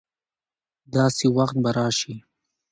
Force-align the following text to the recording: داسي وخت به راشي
داسي 0.93 1.27
وخت 1.37 1.55
به 1.63 1.69
راشي 1.77 2.13